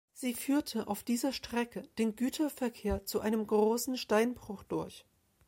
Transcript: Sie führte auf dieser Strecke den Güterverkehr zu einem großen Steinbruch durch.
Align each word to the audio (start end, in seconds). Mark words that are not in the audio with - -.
Sie 0.13 0.33
führte 0.33 0.87
auf 0.87 1.03
dieser 1.03 1.31
Strecke 1.31 1.87
den 1.99 2.15
Güterverkehr 2.15 3.05
zu 3.05 3.19
einem 3.19 3.45
großen 3.45 3.97
Steinbruch 3.97 4.63
durch. 4.63 5.05